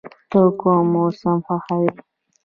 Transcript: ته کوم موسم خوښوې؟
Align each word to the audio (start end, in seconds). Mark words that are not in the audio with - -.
ته 0.29 0.39
کوم 0.59 0.83
موسم 0.93 1.37
خوښوې؟ 1.45 1.89